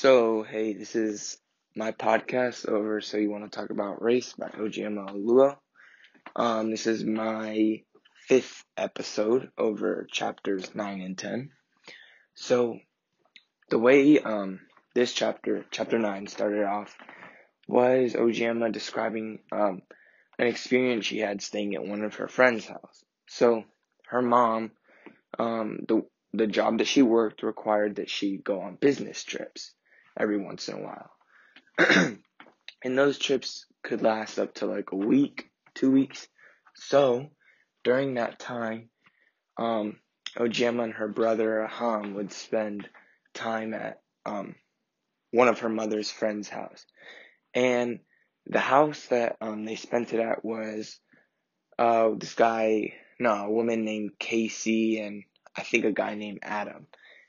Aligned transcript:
So, 0.00 0.42
hey, 0.42 0.74
this 0.74 0.94
is 0.94 1.38
my 1.74 1.90
podcast 1.90 2.68
over 2.68 3.00
So 3.00 3.16
You 3.16 3.30
Want 3.30 3.50
to 3.50 3.58
Talk 3.58 3.70
About 3.70 4.02
Race 4.02 4.34
by 4.34 4.48
Ijeoma 4.48 5.08
Oluo. 5.08 5.56
Um, 6.36 6.70
this 6.70 6.86
is 6.86 7.02
my 7.02 7.80
fifth 8.28 8.62
episode 8.76 9.50
over 9.56 10.06
chapters 10.12 10.74
9 10.74 11.00
and 11.00 11.16
10. 11.16 11.50
So, 12.34 12.78
the 13.70 13.78
way 13.78 14.18
um, 14.18 14.60
this 14.94 15.14
chapter, 15.14 15.64
chapter 15.70 15.98
9, 15.98 16.26
started 16.26 16.64
off 16.64 16.94
was 17.66 18.12
Ijeoma 18.12 18.70
describing 18.70 19.38
um, 19.50 19.80
an 20.38 20.46
experience 20.46 21.06
she 21.06 21.20
had 21.20 21.40
staying 21.40 21.74
at 21.74 21.86
one 21.86 22.02
of 22.02 22.16
her 22.16 22.28
friend's 22.28 22.66
house. 22.66 23.02
So, 23.30 23.64
her 24.08 24.20
mom, 24.20 24.72
um, 25.38 25.86
the 25.88 26.06
the 26.34 26.46
job 26.46 26.78
that 26.78 26.86
she 26.86 27.00
worked 27.00 27.42
required 27.42 27.96
that 27.96 28.10
she 28.10 28.36
go 28.36 28.60
on 28.60 28.76
business 28.76 29.24
trips 29.24 29.72
every 30.18 30.38
once 30.38 30.68
in 30.68 30.78
a 30.78 30.82
while. 30.82 31.10
and 32.84 32.98
those 32.98 33.18
trips 33.18 33.66
could 33.82 34.02
last 34.02 34.38
up 34.38 34.54
to 34.54 34.66
like 34.66 34.92
a 34.92 34.96
week, 34.96 35.50
two 35.74 35.90
weeks. 35.90 36.28
So 36.74 37.28
during 37.84 38.14
that 38.14 38.38
time, 38.38 38.90
um, 39.58 39.96
Ijeoma 40.36 40.84
and 40.84 40.94
her 40.94 41.08
brother 41.08 41.68
Aham 41.70 42.14
would 42.14 42.32
spend 42.32 42.88
time 43.32 43.74
at 43.74 44.00
um, 44.24 44.54
one 45.30 45.48
of 45.48 45.60
her 45.60 45.68
mother's 45.68 46.10
friend's 46.10 46.48
house. 46.48 46.84
And 47.54 48.00
the 48.46 48.60
house 48.60 49.06
that 49.06 49.36
um, 49.40 49.64
they 49.64 49.76
spent 49.76 50.12
it 50.12 50.20
at 50.20 50.44
was 50.44 50.98
uh, 51.78 52.10
this 52.16 52.34
guy, 52.34 52.94
no, 53.18 53.30
a 53.30 53.50
woman 53.50 53.84
named 53.84 54.18
Casey 54.18 55.00
and 55.00 55.24
I 55.56 55.62
think 55.62 55.84
a 55.84 55.92
guy 55.92 56.14
named 56.14 56.40
Adam. 56.42 56.86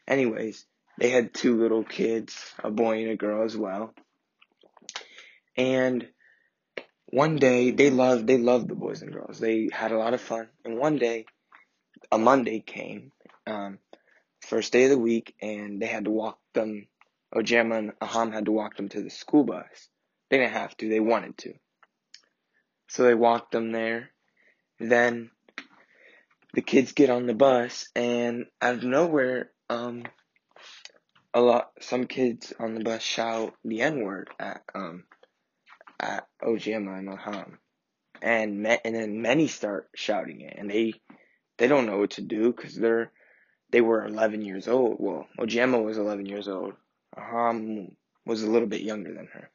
Anyways, 0.07 0.65
they 0.97 1.09
had 1.09 1.33
two 1.33 1.59
little 1.59 1.83
kids, 1.83 2.35
a 2.63 2.71
boy 2.71 3.03
and 3.03 3.11
a 3.11 3.15
girl 3.15 3.43
as 3.43 3.55
well. 3.55 3.93
And 5.55 6.07
one 7.07 7.37
day 7.37 7.71
they 7.71 7.89
loved 7.89 8.27
they 8.27 8.37
loved 8.37 8.67
the 8.67 8.75
boys 8.75 9.01
and 9.01 9.13
girls. 9.13 9.39
They 9.39 9.69
had 9.71 9.91
a 9.91 9.97
lot 9.97 10.13
of 10.13 10.21
fun. 10.21 10.49
And 10.65 10.77
one 10.77 10.97
day, 10.97 11.25
a 12.11 12.17
Monday 12.17 12.59
came, 12.59 13.11
um, 13.45 13.79
first 14.41 14.73
day 14.73 14.85
of 14.85 14.89
the 14.91 14.97
week, 14.97 15.35
and 15.41 15.81
they 15.81 15.87
had 15.87 16.05
to 16.05 16.11
walk 16.11 16.39
them. 16.53 16.87
Ijeoma 17.33 17.77
and 17.77 17.91
Aham 17.99 18.33
had 18.33 18.45
to 18.45 18.51
walk 18.51 18.77
them 18.77 18.89
to 18.89 19.01
the 19.01 19.09
school 19.09 19.43
bus. 19.43 19.89
They 20.29 20.37
didn't 20.37 20.53
have 20.53 20.75
to; 20.77 20.89
they 20.89 20.99
wanted 20.99 21.37
to. 21.39 21.53
So 22.89 23.03
they 23.03 23.15
walked 23.15 23.51
them 23.51 23.71
there. 23.71 24.11
Then 24.79 25.31
the 26.53 26.61
kids 26.61 26.93
get 26.93 27.09
on 27.09 27.25
the 27.25 27.33
bus, 27.33 27.87
and 27.95 28.45
out 28.61 28.75
of 28.75 28.83
nowhere, 28.83 29.51
um, 29.69 30.03
a 31.37 31.41
lot 31.41 31.71
some 31.79 32.07
kids 32.07 32.51
on 32.59 32.73
the 32.73 32.83
bus 32.83 33.03
shout 33.03 33.53
the 33.63 33.81
N 33.81 34.03
word 34.03 34.27
at 34.39 34.63
um 34.73 35.03
at 35.99 36.27
Ijeoma 36.41 36.97
and 36.97 37.09
Aham. 37.09 37.57
And 38.23 38.63
me, 38.63 38.79
and 38.83 38.95
then 38.95 39.21
many 39.21 39.47
start 39.47 39.87
shouting 39.93 40.41
it 40.41 40.55
and 40.57 40.67
they 40.67 40.95
they 41.59 41.67
don't 41.67 41.85
know 41.85 41.99
what 41.99 42.11
to 42.11 42.23
do 42.23 42.51
cuz 42.53 42.73
they're 42.75 43.11
they 43.69 43.81
were 43.81 44.03
11 44.03 44.41
years 44.41 44.67
old. 44.67 44.97
Well, 44.99 45.27
Ijeoma 45.37 45.83
was 45.83 45.99
11 45.99 46.25
years 46.25 46.47
old. 46.47 46.73
Aham 47.15 47.95
was 48.25 48.41
a 48.41 48.49
little 48.49 48.67
bit 48.67 48.81
younger 48.81 49.13
than 49.13 49.27
her. 49.27 49.51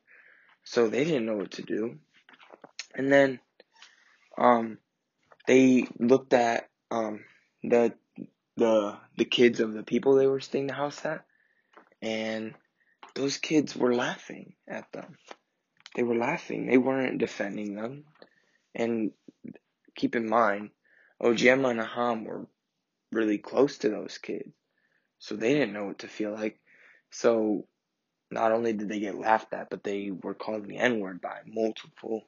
So 0.63 0.87
they 0.87 1.03
didn't 1.03 1.27
know 1.27 1.37
what 1.37 1.51
to 1.53 1.63
do. 1.63 1.99
And 2.95 3.13
then 3.13 3.41
um 4.39 4.79
they 5.49 5.89
looked 5.99 6.33
at 6.33 6.71
um 6.93 7.25
the 7.65 7.93
the 8.57 8.99
the 9.17 9.25
kids 9.25 9.59
of 9.59 9.73
the 9.73 9.83
people 9.83 10.15
they 10.15 10.29
were 10.29 10.39
staying 10.39 10.69
the 10.69 10.75
house 10.75 11.05
at 11.05 11.25
and 12.03 12.55
those 13.15 13.39
kids 13.39 13.77
were 13.77 13.95
laughing 13.95 14.55
at 14.69 14.91
them. 14.93 15.17
They 15.95 16.03
were 16.03 16.17
laughing. 16.17 16.67
They 16.67 16.79
weren't 16.79 17.19
defending 17.19 17.75
them. 17.75 18.05
And 18.75 19.13
keep 19.95 20.17
in 20.17 20.29
mind, 20.29 20.71
Ijeoma 21.23 21.71
and 21.71 21.81
Aham 21.81 22.25
were 22.27 22.47
really 23.13 23.39
close 23.39 23.79
to 23.79 23.91
those 23.91 24.19
kids. 24.19 24.51
So 25.19 25.37
they 25.37 25.55
didn't 25.55 25.75
know 25.75 25.85
what 25.85 26.01
to 26.01 26.09
feel 26.09 26.33
like. 26.33 26.59
So 27.11 27.67
not 28.31 28.53
only 28.53 28.73
did 28.73 28.89
they 28.89 28.99
get 28.99 29.19
laughed 29.19 29.53
at, 29.53 29.71
but 29.71 29.85
they 29.85 30.11
were 30.11 30.35
called 30.35 30.67
the 30.67 30.79
N 30.79 30.99
word 30.99 31.21
by 31.21 31.41
multiple 31.47 32.23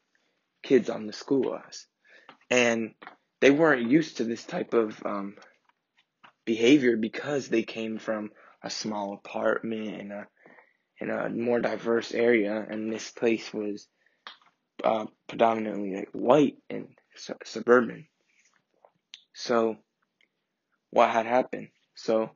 kids 0.62 0.90
on 0.90 1.06
the 1.06 1.12
school 1.12 1.42
bus. 1.42 1.86
And 2.50 2.94
they 3.40 3.50
weren't 3.50 3.90
used 3.90 4.18
to 4.18 4.24
this 4.24 4.44
type 4.44 4.74
of 4.74 5.02
um, 5.04 5.34
behavior 6.44 6.96
because 6.96 7.48
they 7.48 7.62
came 7.62 7.98
from 7.98 8.30
a 8.64 8.70
small 8.70 9.12
apartment 9.12 10.00
in 10.00 10.10
a 10.10 10.26
in 10.98 11.10
a 11.10 11.28
more 11.28 11.60
diverse 11.60 12.12
area, 12.12 12.66
and 12.68 12.90
this 12.90 13.10
place 13.10 13.52
was 13.52 13.86
uh, 14.82 15.06
predominantly 15.28 15.96
like 15.96 16.08
white 16.12 16.56
and 16.70 16.88
su- 17.14 17.34
suburban. 17.44 18.06
So, 19.34 19.76
what 20.90 21.10
had 21.10 21.26
happened? 21.26 21.68
So, 21.94 22.30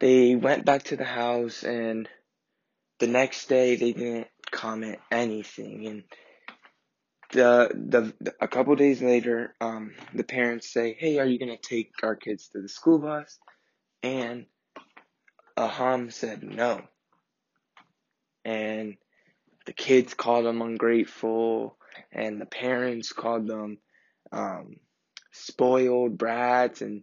they 0.00 0.34
went 0.34 0.66
back 0.66 0.84
to 0.84 0.96
the 0.96 1.04
house, 1.04 1.62
and 1.62 2.08
the 2.98 3.06
next 3.06 3.48
day 3.48 3.76
they 3.76 3.92
didn't 3.92 4.28
comment 4.50 4.98
anything, 5.10 5.86
and 5.86 6.02
the 7.32 7.70
the, 7.74 8.14
the 8.20 8.34
a 8.40 8.48
couple 8.48 8.74
days 8.76 9.00
later, 9.00 9.54
um, 9.60 9.94
the 10.12 10.24
parents 10.24 10.72
say, 10.72 10.96
"Hey, 10.98 11.18
are 11.18 11.26
you 11.26 11.38
gonna 11.38 11.56
take 11.56 11.92
our 12.02 12.16
kids 12.16 12.48
to 12.48 12.60
the 12.60 12.68
school 12.68 12.98
bus?" 12.98 13.38
And 14.02 14.46
Aham 15.56 16.12
said 16.12 16.42
no. 16.42 16.82
And 18.44 18.96
the 19.64 19.72
kids 19.72 20.14
called 20.14 20.46
them 20.46 20.62
ungrateful, 20.62 21.76
and 22.12 22.40
the 22.40 22.46
parents 22.46 23.12
called 23.12 23.46
them 23.46 23.78
um, 24.32 24.76
spoiled 25.32 26.16
brats 26.16 26.82
and 26.82 27.02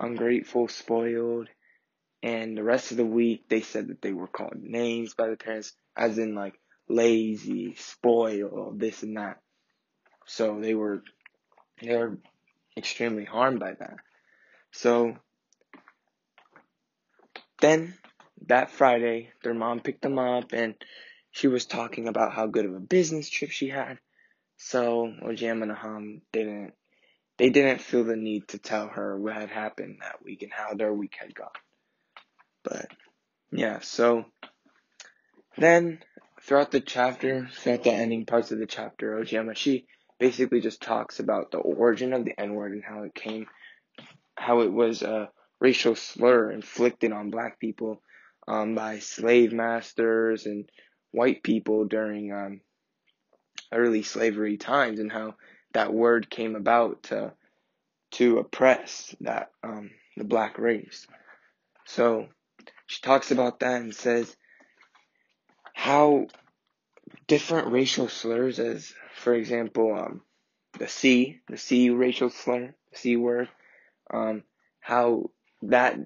ungrateful, 0.00 0.68
spoiled. 0.68 1.48
And 2.22 2.56
the 2.56 2.64
rest 2.64 2.90
of 2.90 2.96
the 2.96 3.04
week, 3.04 3.48
they 3.48 3.60
said 3.60 3.88
that 3.88 4.00
they 4.00 4.12
were 4.12 4.26
called 4.26 4.56
names 4.56 5.14
by 5.14 5.28
the 5.28 5.36
parents, 5.36 5.72
as 5.96 6.18
in 6.18 6.34
like 6.34 6.58
lazy, 6.88 7.74
spoiled, 7.76 8.80
this 8.80 9.02
and 9.02 9.16
that. 9.16 9.38
So 10.26 10.60
they 10.60 10.74
were 10.74 11.02
they 11.80 11.96
were 11.96 12.18
extremely 12.76 13.24
harmed 13.24 13.60
by 13.60 13.74
that. 13.74 13.96
So 14.72 15.16
then 17.60 17.94
that 18.46 18.70
Friday, 18.70 19.30
their 19.42 19.54
mom 19.54 19.80
picked 19.80 20.02
them 20.02 20.18
up 20.18 20.52
and 20.52 20.74
she 21.30 21.48
was 21.48 21.66
talking 21.66 22.08
about 22.08 22.32
how 22.32 22.46
good 22.46 22.64
of 22.64 22.74
a 22.74 22.80
business 22.80 23.28
trip 23.28 23.50
she 23.50 23.68
had. 23.68 23.98
So 24.56 25.12
Ojam 25.22 25.62
and 25.62 25.72
Aham 25.72 26.20
didn't 26.32 26.72
they 27.38 27.50
didn't 27.50 27.82
feel 27.82 28.04
the 28.04 28.16
need 28.16 28.48
to 28.48 28.58
tell 28.58 28.88
her 28.88 29.18
what 29.18 29.34
had 29.34 29.50
happened 29.50 29.98
that 30.00 30.24
week 30.24 30.42
and 30.42 30.52
how 30.52 30.72
their 30.74 30.92
week 30.92 31.16
had 31.20 31.34
gone. 31.34 31.48
But 32.64 32.86
yeah, 33.52 33.80
so 33.80 34.24
then 35.58 35.98
throughout 36.40 36.70
the 36.70 36.80
chapter, 36.80 37.48
throughout 37.52 37.84
the 37.84 37.92
ending 37.92 38.24
parts 38.24 38.52
of 38.52 38.58
the 38.58 38.66
chapter, 38.66 39.20
Ijeoma 39.22 39.54
she 39.54 39.86
basically 40.18 40.60
just 40.60 40.80
talks 40.80 41.20
about 41.20 41.50
the 41.50 41.58
origin 41.58 42.14
of 42.14 42.24
the 42.24 42.38
N 42.40 42.54
word 42.54 42.72
and 42.72 42.84
how 42.84 43.02
it 43.02 43.14
came, 43.14 43.46
how 44.34 44.60
it 44.60 44.72
was 44.72 45.02
uh, 45.02 45.26
racial 45.60 45.94
slur 45.94 46.50
inflicted 46.50 47.12
on 47.12 47.30
black 47.30 47.58
people 47.58 48.02
um, 48.48 48.74
by 48.74 48.98
slave 48.98 49.52
masters 49.52 50.46
and 50.46 50.68
white 51.12 51.42
people 51.42 51.84
during 51.84 52.32
um, 52.32 52.60
early 53.72 54.02
slavery 54.02 54.56
times, 54.56 55.00
and 55.00 55.10
how 55.10 55.34
that 55.72 55.92
word 55.92 56.30
came 56.30 56.56
about 56.56 57.02
to 57.04 57.32
to 58.12 58.38
oppress 58.38 59.14
that 59.20 59.50
um, 59.64 59.90
the 60.16 60.24
black 60.24 60.58
race. 60.58 61.06
So 61.84 62.28
she 62.86 63.00
talks 63.02 63.30
about 63.30 63.60
that 63.60 63.82
and 63.82 63.94
says 63.94 64.34
how 65.74 66.26
different 67.26 67.72
racial 67.72 68.08
slurs, 68.08 68.58
as 68.58 68.94
for 69.14 69.34
example, 69.34 69.94
um, 69.94 70.22
the 70.78 70.88
C, 70.88 71.40
the 71.48 71.58
C 71.58 71.90
racial 71.90 72.30
slur, 72.30 72.74
the 72.92 72.98
C 72.98 73.16
word, 73.16 73.48
um, 74.12 74.42
how 74.80 75.30
that 75.70 75.98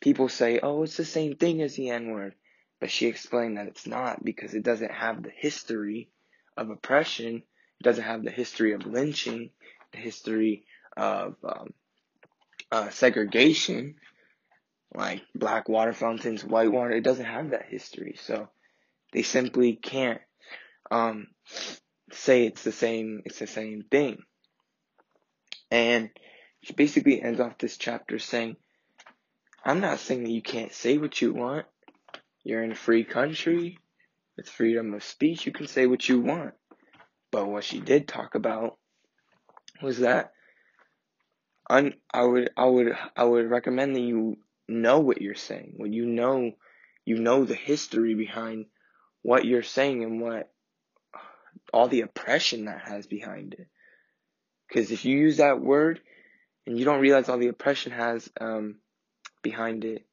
people 0.00 0.28
say, 0.28 0.60
oh, 0.62 0.82
it's 0.82 0.96
the 0.96 1.04
same 1.04 1.36
thing 1.36 1.62
as 1.62 1.76
the 1.76 1.90
N 1.90 2.10
word. 2.10 2.34
But 2.80 2.90
she 2.90 3.06
explained 3.06 3.56
that 3.56 3.68
it's 3.68 3.86
not 3.86 4.24
because 4.24 4.54
it 4.54 4.64
doesn't 4.64 4.90
have 4.90 5.22
the 5.22 5.30
history 5.30 6.08
of 6.56 6.70
oppression. 6.70 7.36
It 7.36 7.84
doesn't 7.84 8.04
have 8.04 8.24
the 8.24 8.30
history 8.30 8.72
of 8.72 8.86
lynching, 8.86 9.50
the 9.92 9.98
history 9.98 10.64
of 10.96 11.36
um, 11.44 11.72
uh, 12.72 12.90
segregation, 12.90 13.94
like 14.94 15.22
black 15.34 15.68
water 15.68 15.92
fountains, 15.92 16.44
white 16.44 16.72
water. 16.72 16.92
It 16.92 17.04
doesn't 17.04 17.24
have 17.24 17.50
that 17.50 17.66
history. 17.68 18.16
So 18.20 18.48
they 19.12 19.22
simply 19.22 19.76
can't 19.76 20.20
um, 20.90 21.28
say 22.10 22.46
it's 22.46 22.64
the 22.64 22.72
same. 22.72 23.22
It's 23.24 23.38
the 23.38 23.46
same 23.46 23.84
thing. 23.90 24.22
And 25.70 26.10
she 26.62 26.74
basically 26.74 27.22
ends 27.22 27.40
off 27.40 27.58
this 27.58 27.76
chapter 27.76 28.18
saying 28.18 28.56
I'm 29.64 29.80
not 29.80 30.00
saying 30.00 30.24
that 30.24 30.30
you 30.30 30.42
can't 30.42 30.72
say 30.72 30.98
what 30.98 31.20
you 31.20 31.32
want. 31.32 31.66
you're 32.44 32.62
in 32.62 32.72
a 32.72 32.76
free 32.76 33.04
country 33.04 33.78
with 34.36 34.48
freedom 34.48 34.94
of 34.94 35.04
speech. 35.04 35.46
You 35.46 35.52
can 35.52 35.68
say 35.68 35.86
what 35.86 36.08
you 36.08 36.20
want. 36.20 36.54
But 37.30 37.48
what 37.48 37.64
she 37.64 37.80
did 37.80 38.08
talk 38.08 38.34
about 38.34 38.78
was 39.82 40.00
that 40.00 40.32
un, 41.70 41.94
I 42.12 42.24
would 42.24 42.50
I 42.56 42.66
would 42.66 42.96
I 43.16 43.24
would 43.24 43.50
recommend 43.50 43.96
that 43.96 44.00
you 44.00 44.38
know 44.68 45.00
what 45.00 45.22
you're 45.22 45.34
saying. 45.34 45.74
When 45.76 45.92
you 45.92 46.06
know 46.06 46.52
you 47.04 47.18
know 47.18 47.44
the 47.44 47.54
history 47.54 48.14
behind 48.14 48.66
what 49.22 49.44
you're 49.44 49.62
saying 49.62 50.04
and 50.04 50.20
what 50.20 50.50
all 51.72 51.88
the 51.88 52.02
oppression 52.02 52.66
that 52.66 52.82
has 52.86 53.06
behind 53.06 53.54
it. 53.54 53.68
Because 54.68 54.90
if 54.90 55.04
you 55.04 55.18
use 55.18 55.38
that 55.38 55.60
word 55.60 56.00
and 56.66 56.78
you 56.78 56.84
don't 56.84 57.00
realize 57.00 57.28
all 57.28 57.38
the 57.38 57.48
oppression 57.48 57.92
has 57.92 58.28
um, 58.40 58.76
behind 59.42 59.84
it, 59.84 60.04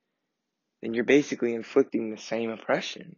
then 0.82 0.94
you're 0.94 1.04
basically 1.04 1.54
inflicting 1.54 2.10
the 2.10 2.18
same 2.18 2.50
oppression. 2.50 3.16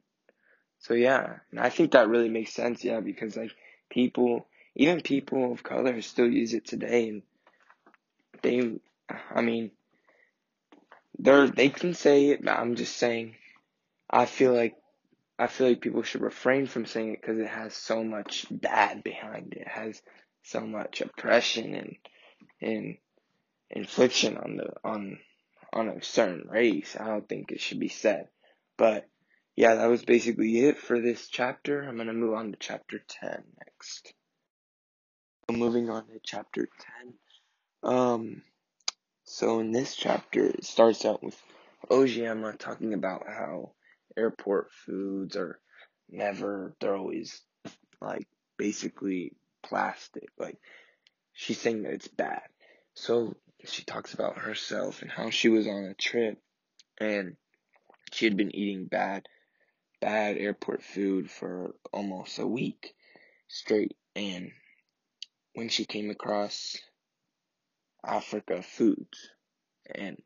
So 0.80 0.94
yeah, 0.94 1.38
and 1.52 1.60
I 1.60 1.70
think 1.70 1.92
that 1.92 2.10
really 2.10 2.30
makes 2.30 2.54
sense. 2.54 2.84
Yeah, 2.84 3.00
because 3.00 3.38
like 3.38 3.52
people, 3.90 4.48
even 4.76 5.02
people 5.02 5.52
of 5.52 5.64
color, 5.64 6.02
still 6.02 6.30
use 6.30 6.54
it 6.54 6.66
today, 6.66 7.10
and 7.10 7.22
they, 8.42 8.80
I 9.34 9.42
mean, 9.42 9.72
they're 11.20 11.48
they 11.48 11.70
can 11.70 11.94
say 11.94 12.30
it. 12.30 12.44
But 12.44 12.58
I'm 12.58 12.76
just 12.76 12.98
saying, 12.98 13.36
I 14.10 14.26
feel 14.26 14.54
like 14.54 14.76
I 15.38 15.48
feel 15.48 15.68
like 15.70 15.82
people 15.82 16.04
should 16.04 16.22
refrain 16.22 16.66
from 16.68 16.86
saying 16.86 17.14
it 17.14 17.22
because 17.22 17.40
it 17.40 17.48
has 17.48 17.76
so 17.76 18.04
much 18.04 18.48
bad 18.50 19.04
behind 19.04 19.54
it. 19.54 19.62
It 19.62 19.68
has 19.68 20.02
so 20.44 20.62
much 20.62 21.02
oppression 21.02 21.76
and 21.76 21.96
and 22.62 22.98
infliction 23.70 24.38
on 24.38 24.58
the 24.58 24.74
on 24.84 25.20
on 25.74 25.90
a 25.90 26.02
certain 26.04 26.48
race. 26.50 26.96
I 27.00 27.08
don't 27.08 27.28
think 27.28 27.52
it 27.52 27.62
should 27.62 27.80
be 27.80 27.90
said. 27.90 28.28
But 28.78 29.08
yeah, 29.56 29.76
that 29.76 29.90
was 29.90 30.04
basically 30.04 30.60
it 30.66 30.78
for 30.78 31.00
this 31.00 31.28
chapter. 31.28 31.82
I'm 31.82 31.98
gonna 31.98 32.14
move 32.14 32.34
on 32.34 32.52
to 32.52 32.58
chapter 32.60 33.00
ten 33.08 33.44
next. 33.66 34.14
So 35.50 35.56
moving 35.56 35.90
on 35.90 36.08
to 36.08 36.20
chapter 36.24 36.68
ten. 36.80 37.14
Um 37.84 38.42
so 39.24 39.60
in 39.60 39.72
this 39.72 39.96
chapter 39.96 40.46
it 40.46 40.66
starts 40.66 41.06
out 41.06 41.24
with 41.24 41.42
Ijeoma 41.90 42.58
talking 42.58 42.94
about 42.94 43.28
how 43.28 43.72
airport 44.18 44.72
foods 44.72 45.36
are 45.36 45.60
never 46.10 46.76
they're 46.80 46.96
always 46.96 47.42
like 48.02 48.28
basically 48.58 49.34
plastic. 49.64 50.30
Like 50.38 50.58
she's 51.34 51.60
saying 51.60 51.84
that 51.84 51.94
it's 51.94 52.08
bad. 52.08 52.44
So 52.94 53.36
she 53.66 53.84
talks 53.84 54.14
about 54.14 54.38
herself 54.38 55.02
and 55.02 55.12
how 55.12 55.30
she 55.30 55.50
was 55.50 55.68
on 55.68 55.84
a 55.86 55.94
trip 55.94 56.38
and 57.00 57.36
she 58.12 58.26
had 58.26 58.38
been 58.38 58.56
eating 58.56 58.86
bad 58.86 59.28
bad 60.00 60.38
airport 60.38 60.84
food 60.84 61.30
for 61.30 61.76
almost 61.94 62.40
a 62.40 62.48
week 62.48 62.94
straight 63.48 63.96
and 64.16 64.52
when 65.54 65.70
she 65.70 65.86
came 65.86 66.10
across 66.10 66.78
Africa 68.04 68.64
Foods 68.64 69.30
and 69.94 70.18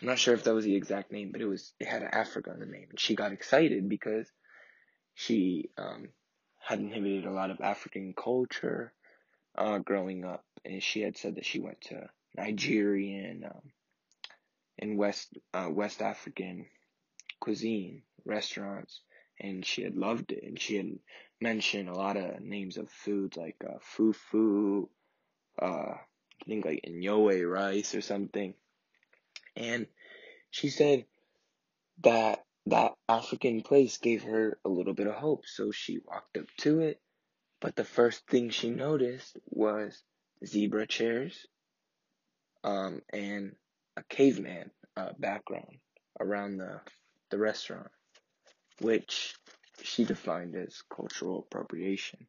I'm 0.00 0.08
not 0.08 0.18
sure 0.18 0.34
if 0.34 0.44
that 0.44 0.54
was 0.54 0.64
the 0.64 0.76
exact 0.76 1.10
name, 1.10 1.30
but 1.32 1.40
it 1.40 1.46
was 1.46 1.72
it 1.80 1.86
had 1.86 2.02
Africa 2.02 2.52
in 2.52 2.60
the 2.60 2.66
name. 2.66 2.88
And 2.90 3.00
she 3.00 3.14
got 3.14 3.32
excited 3.32 3.88
because 3.88 4.30
she 5.14 5.70
um, 5.78 6.08
had 6.60 6.80
inhibited 6.80 7.24
a 7.24 7.32
lot 7.32 7.50
of 7.50 7.60
African 7.60 8.12
culture 8.12 8.92
uh, 9.56 9.78
growing 9.78 10.24
up, 10.24 10.44
and 10.64 10.82
she 10.82 11.00
had 11.00 11.16
said 11.16 11.36
that 11.36 11.46
she 11.46 11.60
went 11.60 11.80
to 11.82 12.08
Nigerian 12.36 13.44
um, 13.44 13.72
and 14.78 14.98
West 14.98 15.36
uh, 15.54 15.68
West 15.70 16.02
African 16.02 16.66
cuisine 17.40 18.02
restaurants, 18.24 19.00
and 19.40 19.64
she 19.64 19.82
had 19.82 19.96
loved 19.96 20.32
it. 20.32 20.44
And 20.44 20.60
she 20.60 20.76
had 20.76 20.98
mentioned 21.40 21.88
a 21.88 21.94
lot 21.94 22.16
of 22.16 22.40
names 22.40 22.76
of 22.76 22.90
foods 22.90 23.36
like 23.36 23.56
uh, 23.64 23.78
fufu, 23.96 24.88
uh, 25.60 25.66
I 25.66 26.44
think 26.46 26.64
like 26.64 26.84
inyoe 26.86 27.50
rice 27.50 27.94
or 27.94 28.00
something. 28.00 28.54
And 29.56 29.86
she 30.50 30.68
said 30.68 31.04
that 32.02 32.44
that 32.66 32.94
African 33.08 33.62
place 33.62 33.96
gave 33.98 34.24
her 34.24 34.58
a 34.64 34.68
little 34.68 34.92
bit 34.92 35.06
of 35.06 35.14
hope, 35.14 35.46
so 35.46 35.70
she 35.70 36.00
walked 36.04 36.36
up 36.36 36.46
to 36.58 36.80
it. 36.80 37.00
But 37.60 37.76
the 37.76 37.84
first 37.84 38.26
thing 38.26 38.50
she 38.50 38.70
noticed 38.70 39.38
was 39.46 40.02
zebra 40.44 40.86
chairs, 40.86 41.46
um, 42.66 43.00
and 43.12 43.52
a 43.96 44.02
caveman 44.10 44.70
uh, 44.96 45.10
background 45.18 45.78
around 46.20 46.58
the 46.58 46.80
the 47.30 47.38
restaurant, 47.38 47.88
which 48.80 49.34
she 49.82 50.04
defined 50.04 50.54
as 50.54 50.82
cultural 50.94 51.40
appropriation. 51.40 52.26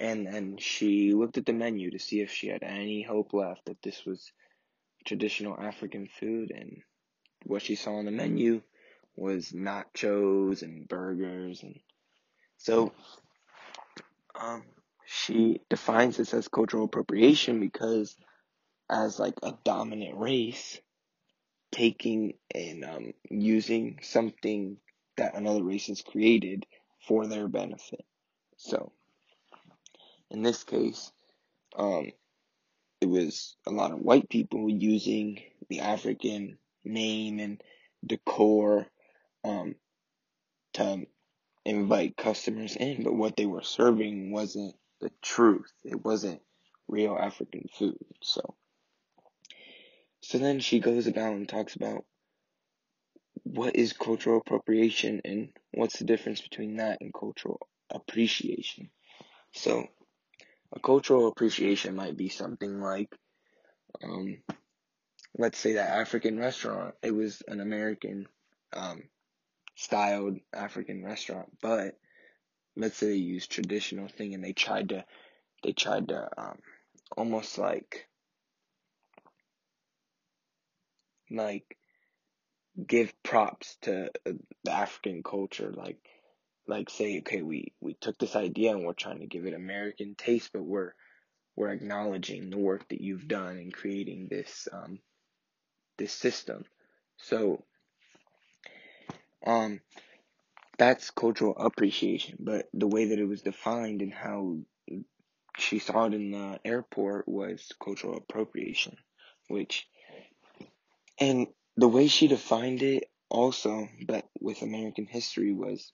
And 0.00 0.26
then 0.26 0.56
she 0.58 1.12
looked 1.12 1.38
at 1.38 1.46
the 1.46 1.52
menu 1.52 1.90
to 1.90 1.98
see 1.98 2.20
if 2.20 2.30
she 2.30 2.48
had 2.48 2.62
any 2.62 3.02
hope 3.02 3.32
left 3.32 3.66
that 3.66 3.82
this 3.82 4.04
was 4.04 4.32
traditional 5.06 5.58
African 5.60 6.08
food, 6.20 6.50
and 6.54 6.82
what 7.44 7.62
she 7.62 7.74
saw 7.74 7.96
on 7.96 8.04
the 8.04 8.10
menu 8.10 8.62
was 9.16 9.52
nachos 9.52 10.62
and 10.62 10.88
burgers, 10.88 11.62
and 11.62 11.76
so 12.56 12.92
um, 14.40 14.62
she 15.04 15.60
defines 15.68 16.16
this 16.16 16.34
as 16.34 16.48
cultural 16.48 16.84
appropriation 16.84 17.58
because 17.58 18.14
as 18.90 19.18
like 19.18 19.34
a 19.42 19.54
dominant 19.64 20.18
race, 20.18 20.80
taking 21.72 22.34
and 22.54 22.84
um, 22.84 23.12
using 23.30 23.98
something 24.02 24.78
that 25.16 25.34
another 25.34 25.62
race 25.62 25.88
has 25.88 26.02
created 26.02 26.64
for 27.06 27.26
their 27.26 27.48
benefit. 27.48 28.04
So, 28.56 28.92
in 30.30 30.42
this 30.42 30.64
case, 30.64 31.12
um, 31.76 32.12
it 33.00 33.06
was 33.06 33.56
a 33.66 33.70
lot 33.70 33.92
of 33.92 34.00
white 34.00 34.28
people 34.28 34.68
using 34.68 35.40
the 35.68 35.80
African 35.80 36.58
name 36.84 37.38
and 37.38 37.62
decor 38.04 38.86
um, 39.44 39.74
to 40.74 41.06
invite 41.64 42.16
customers 42.16 42.76
in, 42.76 43.02
but 43.02 43.14
what 43.14 43.36
they 43.36 43.46
were 43.46 43.62
serving 43.62 44.32
wasn't 44.32 44.74
the 45.00 45.10
truth. 45.22 45.70
It 45.84 46.04
wasn't 46.04 46.40
real 46.88 47.16
African 47.16 47.68
food. 47.78 47.98
So, 48.22 48.54
so 50.20 50.38
then 50.38 50.60
she 50.60 50.80
goes 50.80 51.06
about 51.06 51.34
and 51.34 51.48
talks 51.48 51.74
about 51.76 52.04
what 53.44 53.76
is 53.76 53.92
cultural 53.92 54.38
appropriation 54.38 55.20
and 55.24 55.50
what's 55.72 55.98
the 55.98 56.04
difference 56.04 56.40
between 56.40 56.76
that 56.76 56.98
and 57.00 57.14
cultural 57.14 57.66
appreciation. 57.90 58.90
So, 59.54 59.86
a 60.72 60.80
cultural 60.80 61.28
appreciation 61.28 61.96
might 61.96 62.16
be 62.16 62.28
something 62.28 62.80
like, 62.80 63.14
um, 64.02 64.38
let's 65.38 65.58
say 65.58 65.74
that 65.74 65.90
African 65.90 66.38
restaurant, 66.38 66.94
it 67.02 67.12
was 67.12 67.42
an 67.48 67.60
American 67.60 68.26
um, 68.74 69.04
styled 69.76 70.38
African 70.52 71.04
restaurant, 71.04 71.48
but 71.62 71.94
let's 72.76 72.96
say 72.96 73.08
they 73.08 73.14
used 73.14 73.50
traditional 73.50 74.08
thing 74.08 74.34
and 74.34 74.44
they 74.44 74.52
tried 74.52 74.90
to, 74.90 75.04
they 75.62 75.72
tried 75.72 76.08
to 76.08 76.28
um, 76.36 76.58
almost 77.16 77.56
like, 77.56 78.07
like 81.30 81.76
give 82.86 83.12
props 83.22 83.76
to 83.82 84.10
uh, 84.26 84.32
the 84.64 84.72
African 84.72 85.22
culture, 85.22 85.72
like 85.74 85.98
like 86.66 86.90
say, 86.90 87.18
okay, 87.20 87.42
we 87.42 87.72
we 87.80 87.94
took 87.94 88.18
this 88.18 88.36
idea 88.36 88.72
and 88.72 88.84
we're 88.84 88.92
trying 88.92 89.20
to 89.20 89.26
give 89.26 89.46
it 89.46 89.54
American 89.54 90.14
taste, 90.14 90.50
but 90.52 90.62
we're 90.62 90.92
we're 91.56 91.70
acknowledging 91.70 92.50
the 92.50 92.58
work 92.58 92.88
that 92.88 93.00
you've 93.00 93.26
done 93.26 93.58
in 93.58 93.72
creating 93.72 94.28
this 94.30 94.68
um 94.72 95.00
this 95.96 96.12
system. 96.12 96.64
So 97.16 97.64
um 99.46 99.80
that's 100.78 101.10
cultural 101.10 101.56
appreciation, 101.56 102.36
but 102.38 102.68
the 102.72 102.86
way 102.86 103.06
that 103.06 103.18
it 103.18 103.24
was 103.26 103.42
defined 103.42 104.00
and 104.00 104.14
how 104.14 104.58
she 105.58 105.80
saw 105.80 106.04
it 106.04 106.14
in 106.14 106.30
the 106.30 106.60
airport 106.64 107.26
was 107.26 107.72
cultural 107.82 108.16
appropriation, 108.16 108.96
which 109.48 109.88
and 111.18 111.48
the 111.76 111.88
way 111.88 112.08
she 112.08 112.28
defined 112.28 112.82
it 112.82 113.04
also, 113.28 113.88
but 114.06 114.24
with 114.40 114.62
American 114.62 115.06
history 115.06 115.52
was 115.52 115.92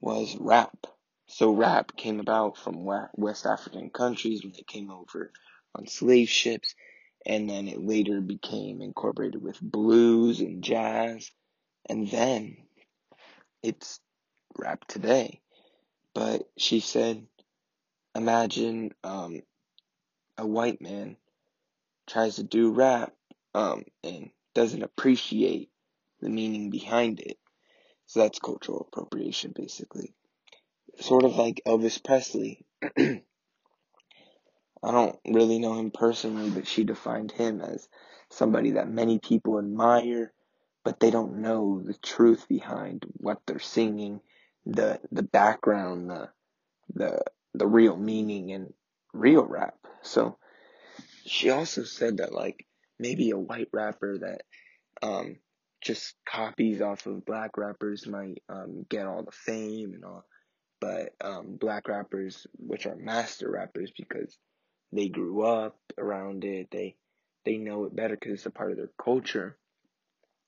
was 0.00 0.36
rap. 0.38 0.76
So 1.26 1.52
rap 1.52 1.96
came 1.96 2.20
about 2.20 2.58
from 2.58 2.84
West 3.14 3.46
African 3.46 3.90
countries 3.90 4.42
when 4.42 4.52
they 4.52 4.64
came 4.66 4.90
over 4.90 5.32
on 5.74 5.86
slave 5.86 6.28
ships, 6.28 6.74
and 7.24 7.48
then 7.48 7.68
it 7.68 7.80
later 7.80 8.20
became 8.20 8.82
incorporated 8.82 9.42
with 9.42 9.60
blues 9.60 10.40
and 10.40 10.62
jazz, 10.62 11.30
and 11.88 12.08
then 12.10 12.58
it's 13.62 14.00
rap 14.58 14.86
today. 14.86 15.40
But 16.14 16.42
she 16.58 16.80
said, 16.80 17.26
imagine 18.14 18.92
um, 19.02 19.40
a 20.38 20.46
white 20.46 20.80
man 20.82 21.16
tries 22.06 22.36
to 22.36 22.42
do 22.42 22.72
rap 22.72 23.12
um, 23.54 23.84
and 24.02 24.30
doesn't 24.54 24.82
appreciate 24.82 25.70
the 26.20 26.28
meaning 26.28 26.70
behind 26.70 27.20
it. 27.20 27.38
So 28.06 28.20
that's 28.20 28.38
cultural 28.38 28.86
appropriation, 28.88 29.52
basically. 29.54 30.14
Sort 31.00 31.24
of 31.24 31.36
like 31.36 31.62
Elvis 31.66 32.02
Presley. 32.02 32.64
I 34.84 34.92
don't 34.92 35.18
really 35.26 35.58
know 35.58 35.78
him 35.78 35.90
personally, 35.90 36.50
but 36.50 36.68
she 36.68 36.84
defined 36.84 37.32
him 37.32 37.60
as 37.60 37.88
somebody 38.30 38.72
that 38.72 38.88
many 38.88 39.18
people 39.18 39.58
admire, 39.58 40.32
but 40.84 41.00
they 41.00 41.10
don't 41.10 41.38
know 41.38 41.80
the 41.82 41.94
truth 41.94 42.46
behind 42.48 43.06
what 43.16 43.40
they're 43.46 43.58
singing, 43.58 44.20
the 44.66 45.00
the 45.10 45.22
background, 45.22 46.10
the 46.10 46.28
the 46.94 47.22
the 47.54 47.66
real 47.66 47.96
meaning 47.96 48.52
and 48.52 48.74
real 49.14 49.44
rap. 49.44 49.76
So 50.02 50.36
she 51.26 51.50
also 51.50 51.84
said 51.84 52.18
that 52.18 52.32
like 52.32 52.66
maybe 52.98 53.30
a 53.30 53.38
white 53.38 53.68
rapper 53.72 54.18
that 54.18 54.42
um 55.02 55.36
just 55.82 56.14
copies 56.26 56.80
off 56.80 57.06
of 57.06 57.24
black 57.24 57.56
rappers 57.56 58.06
might 58.06 58.42
um 58.48 58.84
get 58.88 59.06
all 59.06 59.22
the 59.22 59.32
fame 59.32 59.92
and 59.94 60.04
all 60.04 60.24
but 60.80 61.14
um 61.20 61.56
black 61.60 61.88
rappers 61.88 62.46
which 62.58 62.86
are 62.86 62.96
master 62.96 63.50
rappers 63.50 63.90
because 63.96 64.38
they 64.92 65.08
grew 65.08 65.42
up 65.42 65.76
around 65.98 66.44
it 66.44 66.68
they 66.70 66.94
they 67.44 67.56
know 67.56 67.84
it 67.84 67.96
better 67.96 68.16
because 68.16 68.34
it's 68.34 68.46
a 68.46 68.50
part 68.50 68.70
of 68.70 68.76
their 68.76 68.90
culture 69.02 69.56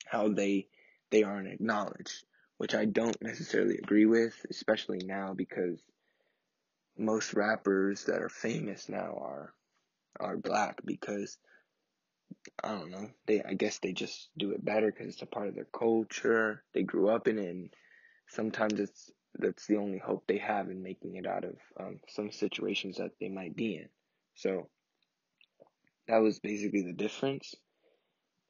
how 0.06 0.28
they 0.28 0.66
they 1.10 1.22
aren't 1.22 1.48
acknowledged 1.52 2.24
which 2.58 2.74
i 2.74 2.84
don't 2.84 3.20
necessarily 3.22 3.76
agree 3.78 4.06
with 4.06 4.34
especially 4.50 5.00
now 5.04 5.34
because 5.34 5.80
most 6.98 7.34
rappers 7.34 8.04
that 8.04 8.22
are 8.22 8.30
famous 8.30 8.88
now 8.88 9.18
are 9.20 9.52
are 10.20 10.36
black 10.36 10.80
because 10.84 11.38
I 12.62 12.70
don't 12.72 12.90
know. 12.90 13.10
They 13.26 13.42
I 13.42 13.54
guess 13.54 13.78
they 13.78 13.92
just 13.92 14.30
do 14.36 14.52
it 14.52 14.64
better 14.64 14.90
because 14.90 15.08
it's 15.12 15.22
a 15.22 15.26
part 15.26 15.48
of 15.48 15.54
their 15.54 15.66
culture. 15.72 16.62
They 16.74 16.82
grew 16.82 17.08
up 17.08 17.28
in 17.28 17.38
it, 17.38 17.48
and 17.48 17.70
sometimes 18.28 18.80
it's 18.80 19.10
that's 19.38 19.66
the 19.66 19.76
only 19.76 19.98
hope 19.98 20.24
they 20.26 20.38
have 20.38 20.70
in 20.70 20.82
making 20.82 21.16
it 21.16 21.26
out 21.26 21.44
of 21.44 21.56
um, 21.78 22.00
some 22.08 22.30
situations 22.30 22.96
that 22.96 23.12
they 23.20 23.28
might 23.28 23.54
be 23.54 23.76
in. 23.76 23.88
So 24.34 24.68
that 26.08 26.18
was 26.18 26.38
basically 26.38 26.82
the 26.82 26.92
difference, 26.92 27.54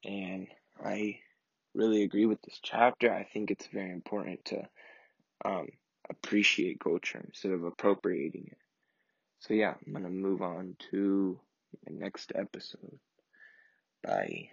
and 0.05 0.49
I 0.83 1.21
really 1.75 2.03
agree 2.03 2.27
with 2.27 2.41
this 2.43 2.61
chapter. 2.63 3.13
I 3.13 3.25
think 3.25 3.51
it's 3.51 3.67
very 3.67 3.93
important 3.93 4.45
to 4.47 4.69
um, 5.45 5.69
appreciate 6.09 6.81
culture 6.81 7.23
instead 7.27 7.53
of 7.53 7.65
appropriating 7.65 8.49
it. 8.53 8.59
So 9.41 9.55
yeah, 9.55 9.75
I'm 9.87 9.93
gonna 9.93 10.09
move 10.11 10.43
on 10.43 10.77
to 10.91 11.39
the 11.85 11.93
next 11.93 12.33
episode. 12.35 12.99
Bye. 14.03 14.51